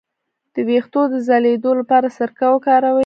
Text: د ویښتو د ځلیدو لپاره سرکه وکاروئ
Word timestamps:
د 0.53 0.55
ویښتو 0.67 1.01
د 1.13 1.15
ځلیدو 1.27 1.71
لپاره 1.79 2.07
سرکه 2.17 2.47
وکاروئ 2.51 2.99